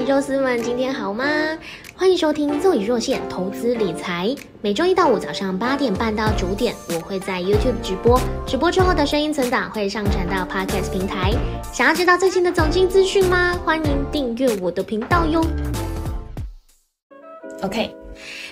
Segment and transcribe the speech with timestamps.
[0.00, 1.24] 肉丝们，今天好吗？
[1.94, 4.26] 欢迎收听《奏以若现投资理财》，
[4.60, 11.32] 每周一到五早上八点半到九点，我会在 YouTube 直播，直播之后的声音存档会上传到 Podcast 平台。
[11.72, 13.56] 想要知道最新的总经资讯吗？
[13.64, 15.44] 欢迎订阅我的频道哟。
[17.62, 17.94] OK。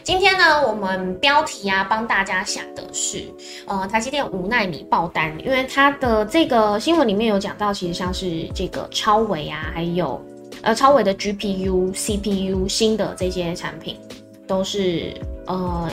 [0.03, 3.23] 今天呢，我们标题啊帮大家想的是，
[3.67, 10.21] 呃，台积电五纳米爆单，因为它的这个新闻里面有讲到，其实像是这个超微啊，还有
[10.63, 13.99] 呃超伟的 GPU、CPU 新的这些产品，
[14.47, 15.15] 都是
[15.47, 15.91] 呃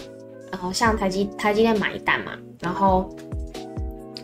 [0.52, 2.32] 呃向台积台积电买单嘛，
[2.62, 3.10] 然后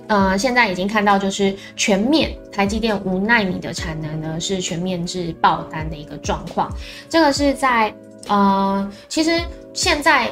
[0.07, 6.71] 呃现在已经看到就是全面台积电五纳米的产能呢是全面是爆单的一个状况，
[7.09, 7.93] 这个是在。
[8.29, 9.37] 呃，其实
[9.73, 10.29] 现在，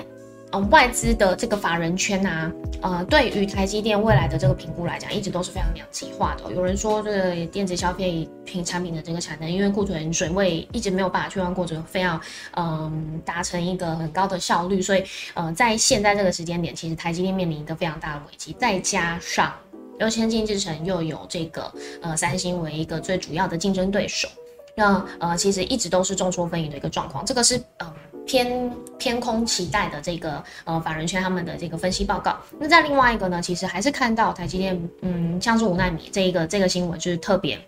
[0.51, 2.51] 呃，外资的这个法人圈啊，
[2.81, 6.51] 呃，对于台积电未来的这个评估来讲，一直都是非常两极化的。
[6.53, 12.19] 有人说，这个电子消费品产品的这个产能，因为库存水位一直没有办法去让库存，非要
[12.55, 15.03] 嗯达成一个很高的效率，所以
[15.35, 18.53] 呃，在现在这个时间点，其实台积电面临一个非常大的危机。
[18.59, 19.53] 再加上，
[19.99, 21.71] 又先进制程又有这个
[22.01, 24.27] 呃三星为一个最主要的竞争对手。
[24.75, 27.93] 那呃，其实一直都是众说纷纭的一个状况，这个是呃
[28.31, 32.37] 偏偏空期待的这个呃法人圈他们的这个分析报告。
[32.57, 37.59] 那在另外一个呢，其实还是看到台积电，嗯，像是五纳米这一个这个新闻就是特别。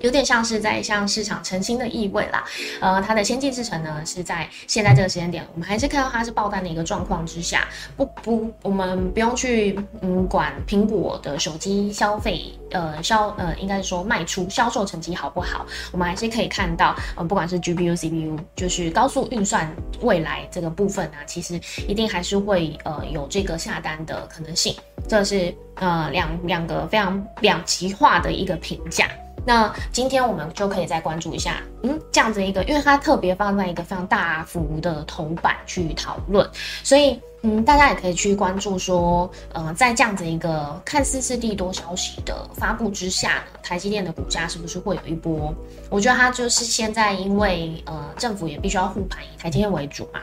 [0.00, 2.44] 有点像是在向市场澄清的意味啦，
[2.80, 7.66] 呃，它的先进制程呢是在现在这个时间点，我们还是看到它是爆单的一个状况之下，
[7.96, 21.58] 不不，我们不用去嗯管苹果的手机消费，呃销呃应该是说卖出销售成绩好不好，我们还是可以看到，呃不管是 GPU、CPU，就是高速运算未来这个部分啊，其实
[21.88, 24.76] 一定还是会呃有这个下单的可能性，
[25.08, 29.08] 这是呃两两个非常两极化的一个评价。
[29.46, 36.44] 那今天我们就可以再关注一下，嗯，这样子一个，因为它特别放在一个非常大幅的头版去讨论，
[36.82, 45.54] 所以嗯，大家也可以去关注说，呃，在这样子一个看似是利多消息的发布之下呢，台积电的股价是不是会有一波？
[45.88, 50.20] 我觉得它就是现在因为呃政府也必须要护盘，以台积电为主嘛。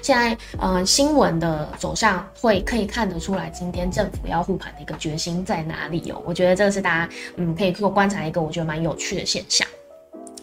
[0.00, 6.22] 现在，呃，新闻的走向会可以看得出来，今天政府要护盘的一个决心在哪里哦？
[6.24, 9.66] 我觉得这个是大家，嗯，可以做观察一个我觉得蛮有趣的现象。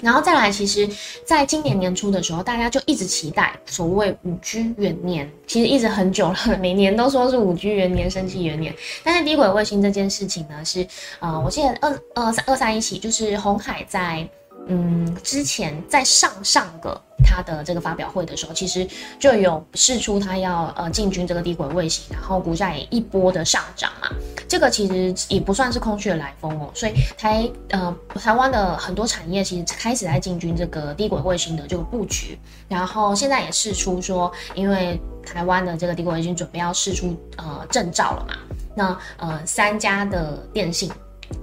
[0.01, 0.87] 然后再来，其实
[1.25, 8.73] 在今年年初的时候，大家就一直期待所谓五 G 元年，其实一直很久了，每年都说是五 G 元年、升级元年。
[9.03, 10.87] 但是低轨卫星这件事情呢，是，
[11.19, 14.27] 呃，我记得二二三二三一起，就是红海在。
[14.71, 18.87] 嗯，之前在上上个他的这个发表会的时候，其实
[19.19, 24.09] 就有试出他要呃进军这个低轨卫星，然后股价也一波的上涨嘛。
[24.47, 26.71] 这个其实也不算是空穴来风哦。
[26.73, 38.33] 所以台呃台湾的很多产业其实开始在进军这个低轨卫星的这个布局，然后现在也试出说，因为台湾的这个低轨卫星准备要试出呃证照了嘛，
[38.75, 40.91] 那呃三家的电信。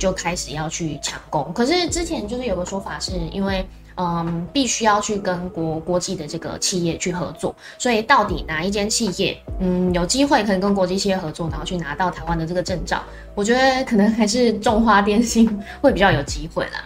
[0.00, 3.64] 就开始要去抢攻，可是之前就是有个说法，是因为
[3.96, 13.02] 嗯，必须要去跟国国际的这个企业去合作，所以到底哪一间企业嗯有机会可能跟国际企业合作，然后去拿到台湾的这个证照，
[13.34, 15.48] 我觉得可能还是中华电信
[15.80, 16.84] 会比较有机会啦，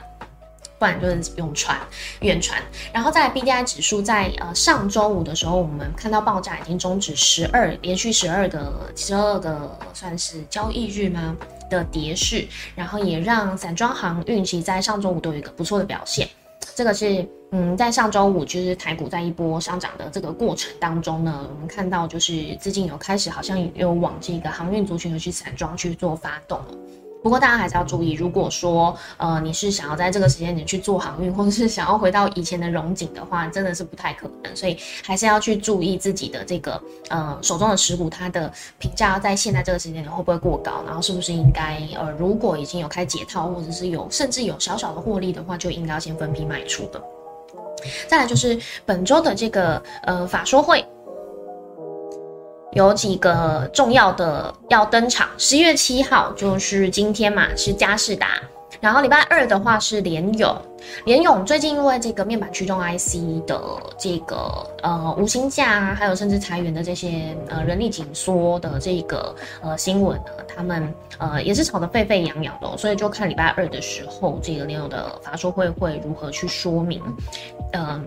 [0.78, 1.76] 不然就是用传
[2.21, 2.62] 远传。
[2.93, 11.37] 然后在 B D I 指数在呃上周五的时候，我们看到报价已经终止十二连续十二个十二个算是交易日吗？
[11.69, 16.28] 的跌势，然后也让散装航运其在上周五都有一个不错的表现。
[16.75, 26.75] 这个是，嗯，在上周五就是台股在一波上涨的这个过程当中呢，我们看到就是资金有开始好像有往这个航运族群的去散装去做发动了。
[27.23, 34.57] 不过大家还是要注意，如果说呃你是想要在这个时间点去做航运，或者是想要回到以前的荣景的话，真的是不太可能。
[34.57, 47.03] 所以还是要去注意自己的这个呃手中的持股，它的评价在现在这个时间点会不会过高，然后是不是应该呃如果已经有开解套，或者是有甚至有小小的获利的话，就应该要先分批卖出的。
[48.09, 50.84] 再来就是本周的这个呃法说会。
[52.72, 58.28] 有几个重要的要登场，十一月七号就是今天嘛，是佳士达。
[58.81, 60.57] 然后礼拜二的话是联勇，
[61.05, 63.61] 联勇最近因为这个面板驱动 IC 的
[63.99, 77.03] 这个呃无薪假，还有甚至裁员的这些呃人力紧缩的这个呃新闻呢，他们呃也是吵得沸沸扬扬的，所以就看礼拜二的时候这个联勇的法说会会如何去说明，
[77.73, 78.07] 嗯。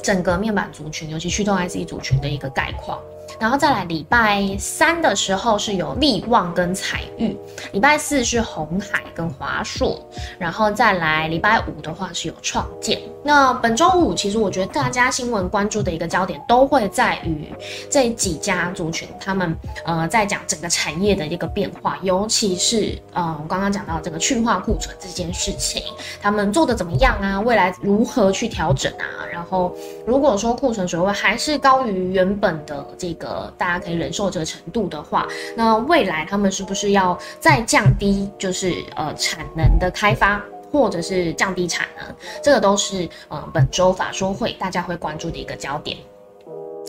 [0.00, 3.00] 整个面板族群，尤其驱动 IC 族群的一个概况。
[3.38, 7.36] 然后再来礼拜三的时候是有利旺跟彩玉，
[7.72, 10.00] 礼拜四是红海跟华硕，
[10.38, 13.00] 然后再来礼拜五的话是有创建。
[13.22, 17.52] 那本周五其实我觉得大家新闻关注的一个焦点都会在于
[17.90, 19.54] 这几家族群，他们
[19.84, 25.82] 呃在讲整个产业的一个变化，尤其是呃我刚刚讲到这个去化库存这件事情，
[26.22, 27.40] 他们做的怎么样啊？
[27.40, 29.26] 未来如何去调整啊？
[29.30, 29.74] 然后
[30.06, 35.26] 如果说库存水位还是高于原本的这个个大家可以忍受这个程度的话，
[35.56, 40.42] 那未来他们是不是要再降低，就是呃产能的开发，
[40.72, 42.06] 或者是降低产能？
[42.42, 45.96] 这个都是呃本周法说会大家会关注的一个焦点。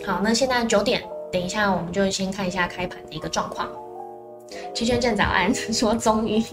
[0.05, 3.69] 好，那现在九点，等一下我们就先看一下开盘的一个状况。
[4.73, 6.43] 圈圈正早安， 说终于，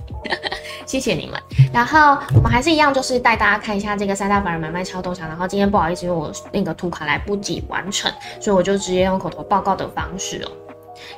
[0.86, 1.38] 谢谢你们。
[1.72, 5.28] 然后我们还是一样，就是带大家看一下这个三大法人买卖超动向。
[5.28, 8.10] 然后今天不好意思，因为我那个图卡来不及完成，
[8.40, 10.50] 所以我就直接用口头报告的方式哦。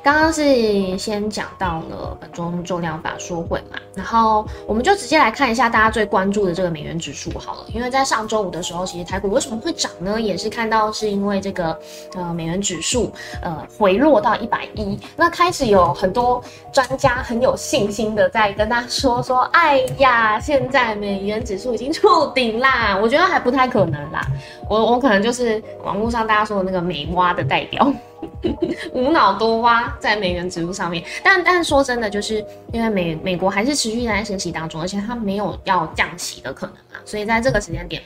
[0.02, 10.20] 刚刚是先讲到了本周重量法说会嘛，然后我们就直接来看一下大家最关注的这个美元指数好了，因为在上周五的时候，其实台股为什么会涨呢？
[10.20, 11.78] 也是看到是因为这个
[12.14, 16.42] 呃美元指数呃回落到一百一，那开始有很多
[16.72, 24.20] 专家很有信心的在跟大家说说，哎呀，现在美元指数已经触顶啦，我觉得还不太可能啦，
[24.69, 27.92] 我我可能就是网络上大家说的那个美蛙的代表。
[28.93, 38.03] 无脑多挖在美元指数上面，但但说真的，就是因为美美国还是持续在升息当中，而且它没有要降息的可能啊，所以在这个时间点，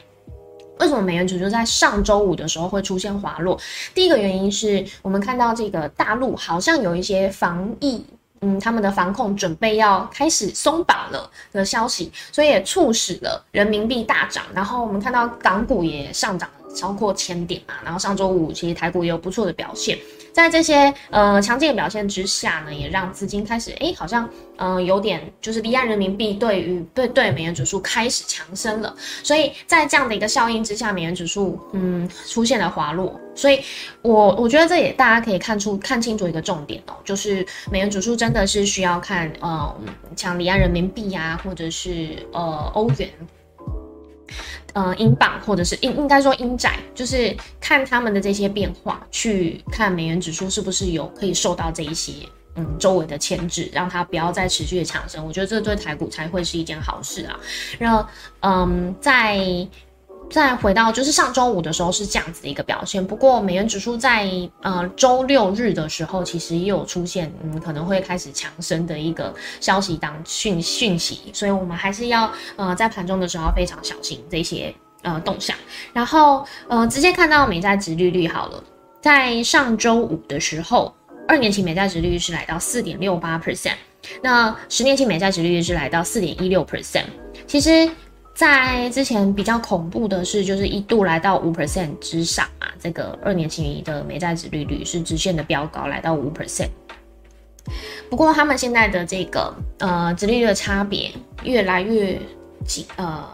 [0.79, 3.59] 为什么美元指数在上周五的时候会出现滑落？
[3.95, 8.05] 第一个原因是我们看到这个大陆好像有一些防疫，
[8.41, 16.49] 嗯，他们的防控准备要开始松绑了的消息，所以也促使了人民币大涨，然后我们看到港股也上涨。
[16.75, 19.99] 超过千点嘛，然后上周五其实台股也有不错的表现，
[20.33, 33.61] 在这些呃强劲的表现之下呢，也让资金开始哎好像嗯有点就是离岸人民币对于对对美元指数开始强升了，所以在这样的一个效应之下，美元指数嗯出现了滑落，所以
[34.01, 39.75] 我我觉得这也大家可以看出看清楚一个重点哦，就是美元指数真的是需要看呃
[40.17, 43.11] 像离岸人民币呀，或者是呃欧元。
[44.73, 52.13] 呃，英镑或者是应应该说英债，就是看他们的这些变化，去看美元指数是不是有可以受到这一些
[52.57, 55.27] 嗯周围的牵制，让它不要再持续的强升。
[55.27, 57.39] 我觉得这对台股才会是一件好事啊。
[57.79, 58.07] 然后
[58.41, 59.69] 嗯，在。
[60.33, 64.27] 再回到就是上周五的时候是这样子的一个表现，不过美元指数在
[64.63, 75.55] 呃周六日的时候其实也有出现嗯可能会开始强升的一个消息当讯讯息，所以我们还是要呃在盘中的时候非常小心这些呃动向。
[75.93, 78.65] 然后呃直接看到美债值利率好了，
[79.03, 80.95] 在上周五的时候，
[81.29, 83.77] 二年期美债值利率是来到四点六八 percent，
[84.23, 87.05] 那十年期美债值利率是来到四点一六 percent，
[87.47, 87.91] 其实。
[88.35, 96.69] 在之前比较恐怖的是，就是一度来到五 percent 之上啊，这个二年期的美债值利率是直线的飙高，来到五 percent。
[98.11, 101.13] 不过他们现在的这个呃殖利率的差别
[101.45, 102.19] 越来越
[102.65, 103.29] 近，呃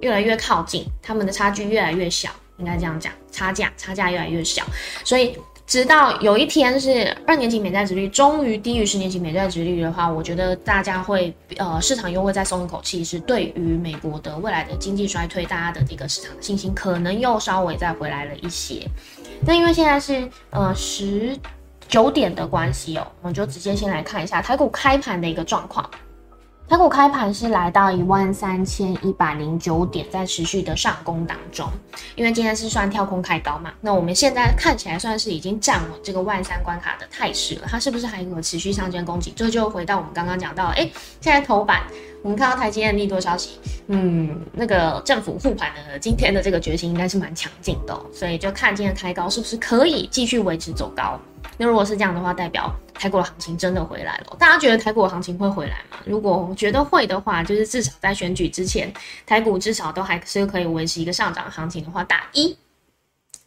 [0.00, 4.64] 越来越靠近，他们的差距越来越小，应该这样讲，差价差价越来越小，
[5.04, 5.36] 所以。
[5.68, 18.82] 直到有一天是二年期美债值率终于低于十年期美债值率的话，我觉得大家会呃市场又会再松一口气，是对于美国的未来的经济衰退，大家的这个市场的信心可能又稍微再回来了一些。
[19.42, 21.36] 那因为现在是呃十
[21.86, 25.88] 九点的关系哦，我们就直接先来看一下台股开盘的一个状况。
[26.68, 31.66] 台股开盘是来到一万三千一百零九点，在持续的上攻当中。
[32.14, 37.62] 因为今天是算跳空开高嘛，那我们现在看起来算是已经站稳这个万三关卡的态势了。
[37.66, 39.32] 它是不是还有持续上升攻击？
[39.34, 40.90] 这就回到我们刚刚讲到，哎，
[41.22, 41.84] 现在头版
[42.22, 51.18] 我们看到台积电利多消息，嗯，那个政府护盘的今天的这个决心应该是蛮强劲的，所以就看今天开高是不是可以继续维持走高。
[51.56, 52.74] 那如果是这样的话，代表。
[52.98, 55.98] 台股的行情真的回来了，大家觉得台股的行情会回来吗？
[56.04, 58.92] 如果觉得会的话，就是至少在选举之前，
[59.24, 62.58] 台股至少都还是可以维持一个上涨行情的话，打一。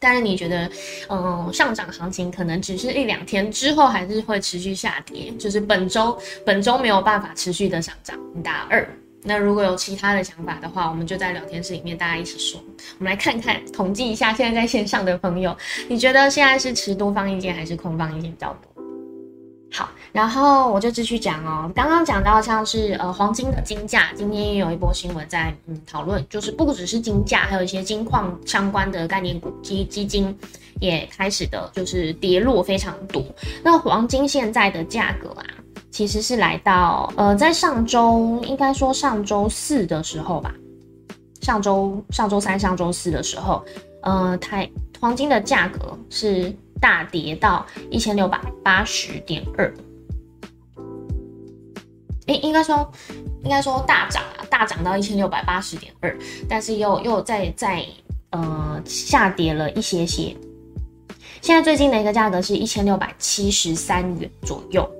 [0.02, 0.68] 但是你觉得，
[1.08, 5.30] 嗯，上涨行情可能只是一两天之后，还是会持续下跌？
[5.38, 8.84] 就是本周本周没有办法持续的上涨，你打二。
[9.24, 12.60] 那如果有其他的想法的话，我们就在聊天室里面大家一起说。
[12.98, 15.56] 我们来看看统计一下，现在在线上的朋友，
[15.88, 18.71] 你觉得现在是持多方意见还是空方意见比较多？
[19.74, 21.70] 好，然后我就继续讲哦。
[21.74, 30.36] 刚刚讲到像是呃黄金的金价，今天也有一波新闻在嗯讨论，就是不只是金价，还有一些金矿相关的概念股基基金
[30.78, 33.24] 也开始的就是跌落非常多。
[33.64, 35.44] 那黄金现在的价格啊，
[35.90, 40.54] 其实是来到呃在上周应该说上周四的时候吧，
[41.40, 43.64] 上周上周三上周四的时候，
[44.02, 44.70] 呃台
[45.02, 46.50] 黄金的价格是。
[46.80, 49.72] 大跌到一千六百八十点二，
[52.26, 52.92] 应应该说，
[53.44, 56.18] 应该说大涨啊，大涨到一千六百八十点二，
[56.48, 57.86] 但是又又再再
[58.30, 60.36] 呃下跌了一些些。
[61.40, 64.90] 现在最近的一个价格是一千六百七十三元左右。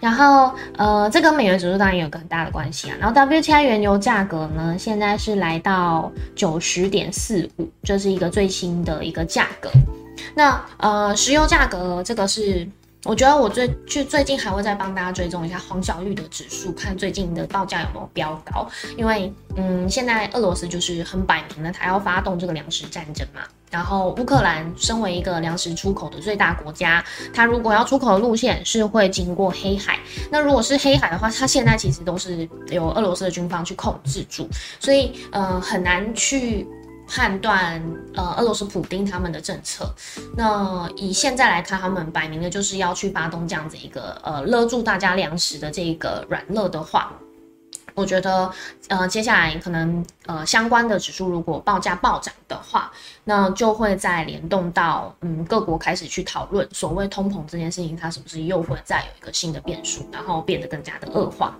[0.00, 2.96] 然后呃，这跟美元指数当然有个很大的关系啊。
[3.00, 9.70] 然后 WTI 原油价格呢，现在是来到九十点四五，这是一个最新的一个价格。
[10.34, 12.68] 那呃，石油价格这个是，
[13.06, 18.68] 我觉得我最去最近还会再帮大家追踪一下黄小玉的指数，看最近的报价有没有飙高。
[18.96, 23.42] 因为嗯，现在俄罗斯就是很摆明了，他要发动这个粮食战争嘛。
[23.70, 29.98] 然后乌克兰身为一个粮食出口的最大国家，它如果要出口的路线是会经过黑海。
[30.30, 34.48] 那如果是黑海的话，它现在其实都是由俄罗斯的军方去控制住，
[34.80, 36.66] 所以呃很难去。
[37.08, 37.82] 判断
[38.14, 39.88] 呃俄罗斯普丁他们的政策，
[40.36, 47.12] 那以现在来看，他们摆明的就是要去发动这样子一个呃勒住大家粮食的这个软肋的话，
[47.94, 48.50] 我觉得
[48.88, 52.90] 呃接下来可能呃相关的指数如果报价暴涨的话，
[53.24, 61.56] 那就会再联动到嗯各国开始去讨论所谓通膨这件事情，它是不是又会再有一个新的变数，然后变得更加的恶化。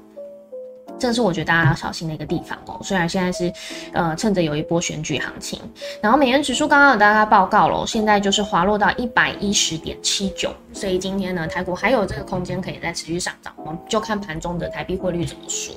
[0.98, 2.80] 这是我觉得大家要小心的一个地方哦。
[2.82, 3.52] 虽然现在是，
[3.92, 5.60] 呃，趁着有一波选举行情，
[6.00, 15.74] 然后美元指数刚刚有大家报告了，现在就是滑落到一百一十点七九，所以今天呢，台股还有这个空间可以再持续上涨，我们就看盘中的台币汇率怎么说。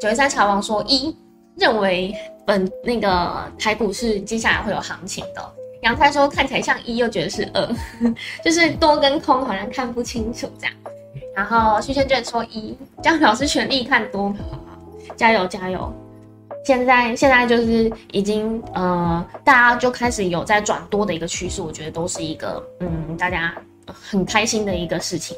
[0.00, 1.16] 九月三茶王说一
[1.56, 2.14] 认为
[2.46, 7.68] 本那个台股是接下来会有行情的，杨太说看起来像一，又觉得是二，
[8.44, 10.74] 就是多跟空好像看不清楚这样。
[11.34, 14.34] 然后徐轩卷说一，江老师全力看多，
[15.16, 15.92] 加油加油！
[16.64, 23.52] 现在现在就是已经呃，大家就开始有在转多的一个趋势，我觉得都是一个嗯，大家
[23.86, 25.36] 很开心的一个事情。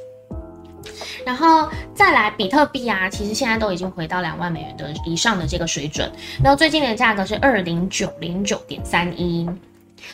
[1.24, 6.10] 然后再来比特币啊，其实现在都已经回到两万美元的以上的这个水准，
[6.42, 9.48] 然后最近的价格是二零九零九点三一。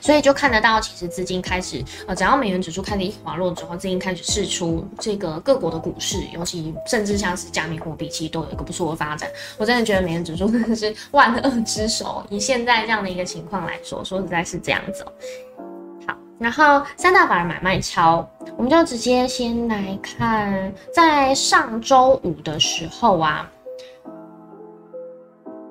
[0.00, 9.28] 所以就看得到，其实资金开始，呃，只要美元指数开始一滑落之后，资金开始释出这个各国的股市，尤其甚至像是加密货币，其实都有一个不错的发展。
[9.58, 12.24] 我真的觉得美元指数真的是万恶之首。
[12.28, 15.04] 以现在这样的一个情况来说，说实在是这样子。
[16.06, 23.50] 好，然后三大法人买卖超，我们就直接先来看，在上周五的时候啊。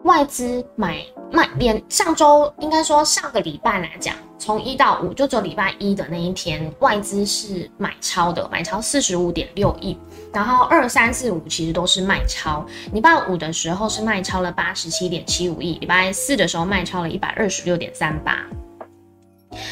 [0.09, 9.95] 外资买卖连上周应该说上个礼拜来讲，从一到五就只有礼拜一的那一天，外资是买超的，买超四十五点六亿，
[10.33, 12.65] 然后二三四五其实都是卖超。
[12.91, 18.43] 礼拜五的时候是卖超了八十七点七五亿，礼拜四的时候卖超了一百二十六点三八。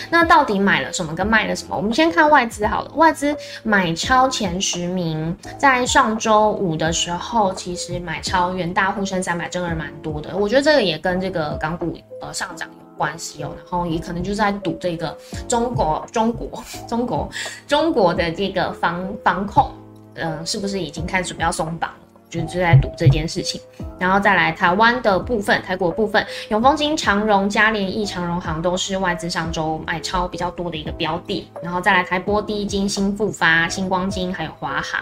[0.10, 1.76] 那到底买了什么跟卖了什么？
[1.76, 2.92] 我们先看外资好了。
[2.96, 10.36] 外资买超前十名，在上周五的时候，其实买超元大、沪深三百真的蛮多的。
[10.36, 13.52] 我觉得这个也跟这个港股呃上涨有关系哦。
[13.56, 15.16] 然后也可能就是在赌这个
[15.48, 17.30] 中国、中国、中国、
[17.68, 19.72] 中国的这个防防控，
[20.16, 21.92] 嗯，是不是已经开始比较松绑？
[22.30, 23.60] 就是在赌这件事情，
[23.98, 35.02] 然后再来台湾的部分，台股部分，永丰金、长荣、嘉联益、长荣行都是外资上周买超比较多的一个标的，然后再来台波、第一金、新复发、星光金，还有华航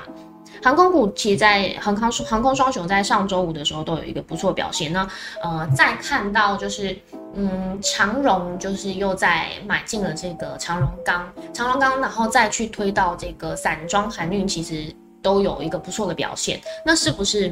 [0.64, 4.94] 航空股，其实在航空航空双雄在上周五的时候都有一个不错表现。
[4.94, 5.08] 那
[5.42, 6.96] 呃，再看到就是
[7.34, 14.96] 嗯，长荣就是又在买进了这个长荣钢，长荣钢，然后再去推到这个散装航运，其实。
[15.26, 17.52] 都有一个不错的表现，那是不是？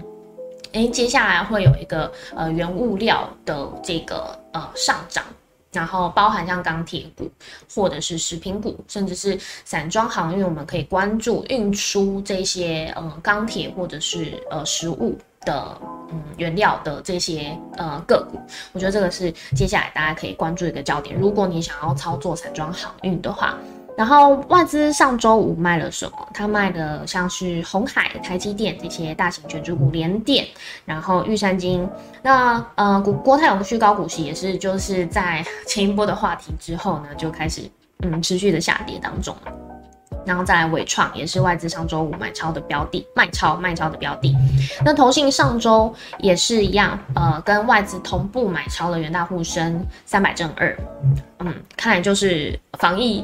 [0.74, 5.24] 诶，接下来会有一个呃原物料的这个呃上涨，
[5.72, 7.30] 然后包含像钢铁股
[7.76, 15.78] 或者是食品股，甚至是散装航运，我们可以关注运输这些呃钢铁或者是呃食物的
[16.12, 18.40] 嗯原料的这些呃个股，
[18.72, 21.16] 我觉得这个是接下来大家可以关注一个焦点。
[21.16, 23.58] 如果你想要操作散装航运的话。
[23.96, 26.28] 然后外资上周五卖了什么？
[26.34, 30.46] 他卖的像是红海、台积电这些大型卷珠股，联电，
[30.84, 31.88] 然后玉山金。
[32.22, 37.62] 那呃，国国泰永续高股息也是，就是在前一波的话题之后呢，就开始
[38.00, 39.52] 嗯持续的下跌当中了。
[40.26, 44.34] 然后再来伟创也是外资上周五买超的标的，卖超卖超的标的。
[44.84, 50.76] 那投信上周也是一样，呃，跟外资同步买超了元大沪深三百正二，
[51.40, 53.24] 嗯，看来就是防疫。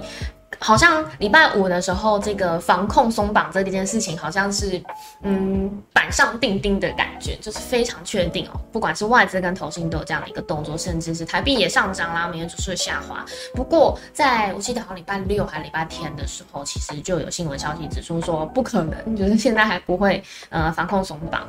[0.57, 4.81] 好像礼拜五的时候，这个防控松绑这件事情，好像是
[5.21, 8.59] 嗯板上钉钉的感觉，就是非常确定哦。
[8.71, 13.23] 不管是外资跟投信都有这样的一个动作，甚至是台币也上涨啦，美元指数下滑。
[13.53, 21.47] 不过在我记得好像礼拜六还礼拜天的时候，其实就有新闻消息指出说不可能，就是现在还不会呃防控松绑。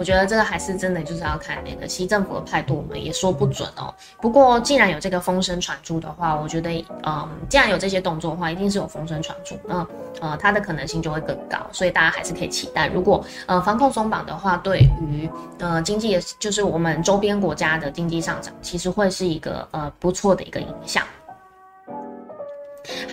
[0.00, 3.94] 我觉得这个还是真的，就是要看那个西政府的态度，我们也说不准哦。
[4.18, 9.86] 不过既然有这个风声传出的话，我觉得，嗯，既然有这些动作的话，一定是有风声传出，那
[10.22, 12.88] 呃，它的可能性就会更高，所以大家还是可以期待。
[12.88, 15.28] 如果呃防控松绑的话，对于
[15.58, 21.04] 呃经济，就是我们周边国家的经济上涨，其实会是一个呃不错的一个影响。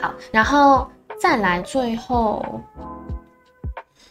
[0.01, 0.89] 好，然后
[1.20, 2.62] 再来最后。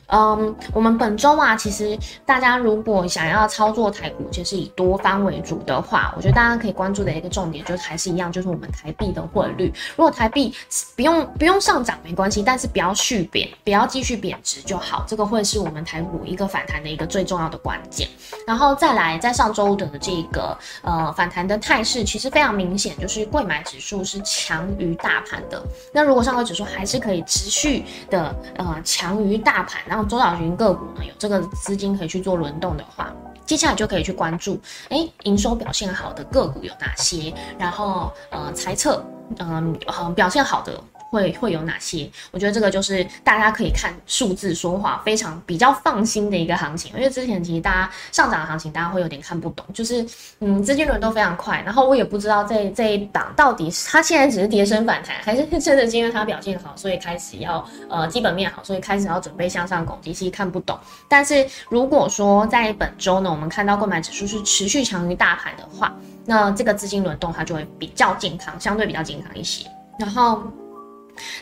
[0.09, 9.73] 嗯，我们本周啊，其实大家如果想要操作台股，其实以多方为主的话，我觉得大家可以关注的一个重点，就还是一样，就是我们台币的汇率。
[9.97, 10.55] 如果台币
[10.95, 18.09] 不用不用上涨没关系，但是不要续贬，不要继续贬值就好，这个会是我们台股一个反弹的一个最重要的关键。
[18.47, 25.61] 然后再来，在上周的这个呃反弹的态势，其实非常明显，就是贵买指数是强于大盘的。
[25.93, 33.13] 那如果上柜指数还是可以持续的呃强于大盘，那中小型个股呢，有这个资金可以去做轮动的话，
[33.45, 37.33] 接下来就可以去关注，哎，营收表现好的个股有哪些？
[37.59, 39.05] 然后呃，猜测，
[39.39, 39.79] 嗯，
[40.15, 40.73] 表现好的。
[41.11, 42.11] 会会有哪些？
[42.31, 46.93] 我觉得这个就是大家可以看数字说话，非常比较放心的一个行情。
[46.95, 50.05] 因为之前其实大家上涨的行情，大家会有点看不懂，就是
[50.41, 60.79] 嗯，资金轮动非常快，然后我也不知道这这一档到底它现在只是跌升反弹，还是真的是因为它表现好，所以开始要呃基本面好，所以开始要准备向上攻击，其实看不懂。
[61.09, 65.95] 但是如果说在本周呢，我们看到购买指数是持续强于大盘的话，
[66.25, 69.65] 那这个资金轮动它就会比较健康，相对比较健康一些。
[69.99, 70.43] 然后。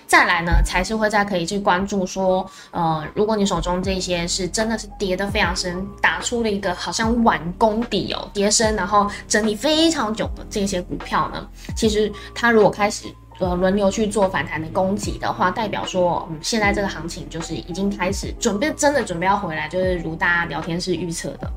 [0.07, 11.47] 再来呢，才是会再可以去关注说，呃，如果你手中这些是真的是跌得非常深，打出了一个好像碗功底哦，跌深然后整理非常久的这些股票呢，
[11.77, 13.07] 其实它如果开始
[13.39, 21.51] 呃轮流去做反弹的攻击的话，代表说，嗯，现在这个行情就是已经开始准备，真的准备要回来，就是如大家聊天室预测的。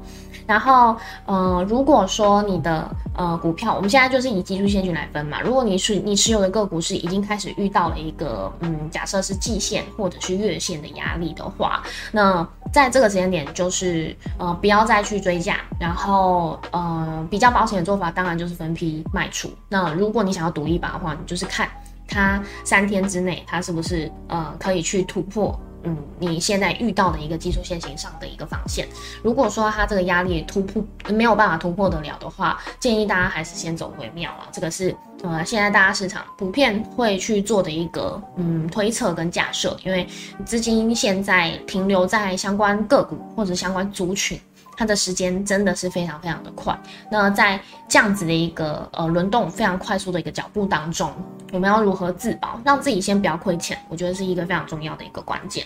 [0.48, 5.42] 然后，呃，如果说你的呃股票，我们现在就是以技术线去来分嘛。
[5.42, 19.52] 如果你是你持有的个股是已经开始遇到了一个，嗯，假设是季线或者是月线的压力的话，那在这个时间点就是呃不要再去追价，然后呃比较保险的做法当然就是分批卖出。
[19.68, 21.70] 那如果你想要赌一把的话，你就是看
[22.08, 25.60] 它三天之内它是不是呃可以去突破。
[25.88, 28.86] 嗯，你现在遇到的一个技术线型上的一个防线，
[29.24, 34.50] 如果说它这个压力突破没有办法突破得了的话，建议大家还是先走回庙啊。
[34.52, 40.06] 这个是呃，现在大家市场普遍会去做的一个嗯推测跟假设，因为
[40.46, 44.38] 资金现在停留在相关个股或者相关族群。
[44.80, 46.80] 它的时间真的是非常非常的快。
[47.10, 51.12] 那在这样子的一个呃轮动非常快速的一个脚步当中，
[51.52, 53.76] 我们要如何自保，让自己先不要亏钱？
[53.90, 55.66] 我觉得是一个非常重要的一个关键。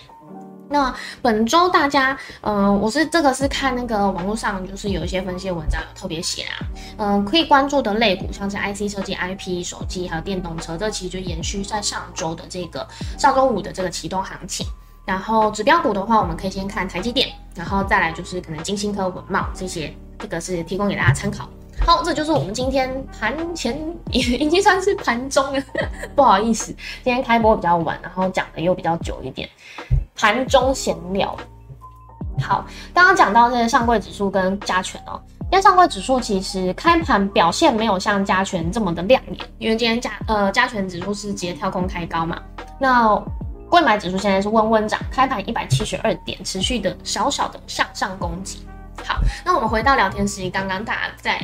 [0.72, 6.56] 那本周大家，嗯，我是这个是看那个网络上就是有一些分析文章有特别写啊，
[6.96, 14.66] 嗯，可以关注的类股，像是 IC 设计、IP 手机还有电动车，这其实就延续在上周的这个上周五的这个启动行情。
[15.04, 21.48] 然后指标股的话，我们可以先看台积电，然后再来就是可能金星科、文茂这些，这个是提供给大家参考。
[21.84, 23.76] 好，这就是我们今天盘前
[24.10, 25.62] 也 已经算是盘中了，
[26.14, 26.66] 不好意思，
[27.02, 29.48] 今天开播比较晚，然后讲的又比较久一点，
[30.14, 31.36] 盘中闲聊。
[32.40, 32.64] 好，
[32.94, 42.40] 刚刚讲到这个上柜指数跟加权哦，因为上柜指数其实开盘表现没有像加权这么的亮眼，因为今天加呃加权指数是直接跳空开高嘛，
[42.78, 43.22] 那。
[43.68, 48.66] 贵买指数现在是温温涨，开盘一百七十二点，持续的小小的向上攻击。
[49.02, 51.40] 好，那我们回到聊天室，刚刚大家在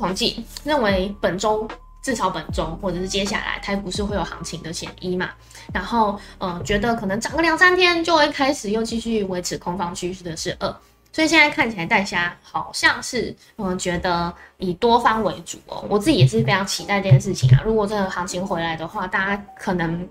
[0.00, 1.68] 统计，认为本周
[2.02, 5.30] 至少本周或者是接下来台股是会有行情的前一嘛？
[5.72, 10.68] 然后呃，觉得可能涨个两三天就会开始又继续维持空方趋势的是二，
[11.12, 15.84] 所以现在看起来大家好像是嗯觉得以多方为主哦。
[15.88, 17.62] 我自己也是非常期待这件事情啊。
[17.64, 20.08] 如果这个行情回来的话，大家可能。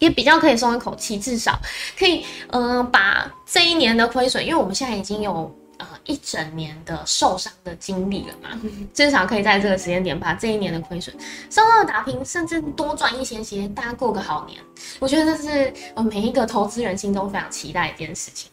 [0.00, 1.56] 也比较可以松一口气，至少
[1.96, 5.50] 可以，呃，把这一年的亏损，因为我们现在已经有
[5.92, 8.50] 呃一整年的受伤的经历了嘛，
[8.92, 11.14] 至少可以在这个时间点把这一年的亏损
[11.50, 14.58] 稍稍的打平，甚至多赚一些些，大家过个好年。
[14.98, 18.50] 我觉得这是呃每一个投资人心中非常期待的一件事情。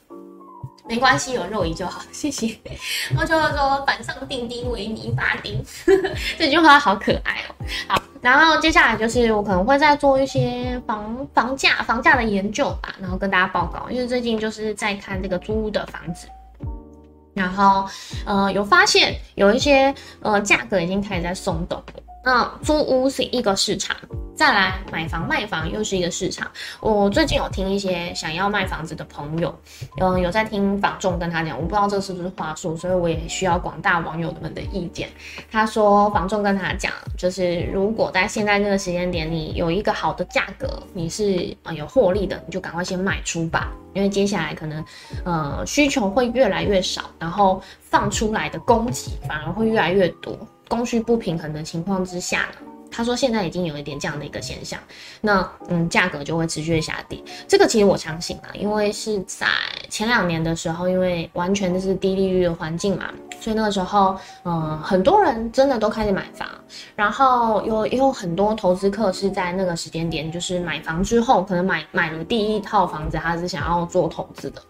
[0.90, 2.60] 没关系，有肉姨就好，谢谢。
[3.18, 5.64] 我就是说板上钉钉，为你拔钉，
[6.38, 7.56] 这句话好可爱哦。
[7.88, 16.28] 好，然后接下来就是我可能会再做一些房房价房价的研究吧，然后跟大家报告，因为最近就是在看这个租屋的房子，
[17.34, 17.88] 然后
[18.26, 21.82] 呃有发现有一些呃价格已经开始在松动。
[22.24, 23.98] 那租屋是一个市场，
[24.36, 26.50] 再来买房卖房又是一个市场。
[26.80, 29.54] 我最近有听一些想要卖房子的朋友，
[30.00, 35.10] 嗯，有在听房仲跟他讲，我不知道这是不是话术，所以我也需要广大网友们的意见。
[35.52, 44.86] 他说房仲跟他讲，就是如果在现在这个时间点，你有一个好的价格，你是呃有获利的，你就赶快先卖出吧，因为接下来可能
[45.26, 50.38] 呃需求会越来越少，然后放出来的供给反而会越来越多。
[50.72, 54.80] 供需不平衡的情况之下呢，他说现在已经有一点这样的一个现象，
[55.20, 57.22] 那嗯价格就会持续的下跌。
[57.46, 59.48] 这个其实我相信啊，因为是在
[59.90, 63.10] 前两年的时候，因为完全就是低利率的环境嘛，
[63.42, 66.48] 所以那个时候嗯很多人真的都开始买房，
[66.96, 74.62] 然后有也有很多投资客是在那个时间点，就是买房之后可能买买了第一套房子，他是想要做投资的。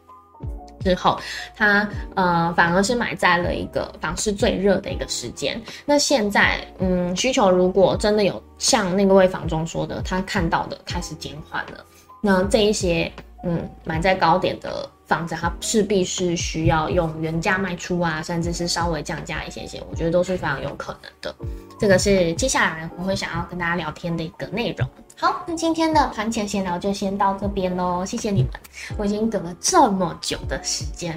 [0.82, 1.20] 之后，
[1.56, 5.62] 他呃反而是买在了一个房市最热的一个时间。
[5.86, 11.86] 那现在，嗯，需求如果真的有像那个位房中说的，他看到的开始减缓了，
[12.22, 13.12] 那这一些
[13.44, 21.36] 嗯买在高点的房子，它势必是需要用原价卖出啊，甚至是稍微降价一些些，我觉得都是非常有可能的。
[21.80, 24.88] 这个是接下来我会想要跟大家聊天的一个内容。
[25.22, 28.52] 好，那今天的盘前闲聊就先到这边喽，谢谢你们。
[28.98, 31.16] 我已经等了这么久的时间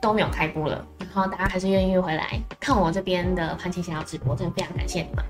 [0.00, 5.24] 都没有开播了，然后大家还是愿意回来看我这边的盘前闲聊直播，真的非常感谢你们。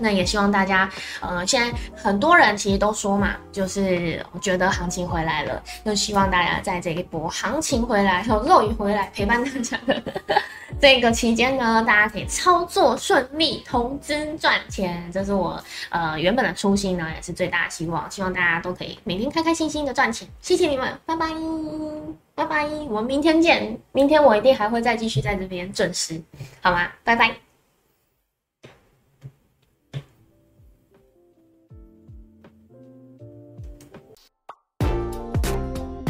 [0.00, 10.02] 那也希望大家，呃，现在很多人其实都说嘛，就是我觉得行情回来了，就希望大家在这一波行情回来，有肉鱼回来陪伴大家的
[10.80, 20.26] 这个期间呢，大家可以操作顺利，投资赚钱，这是我呃原本的初心呢，也是最大的希望，希望大家都可以每天开开心心的赚钱。
[20.40, 21.26] 谢谢你们，拜拜，
[22.34, 26.18] 拜拜，我们明天见，明天我一定还会再继续在这边准时，
[26.62, 26.88] 好吗？
[27.04, 27.49] 拜拜。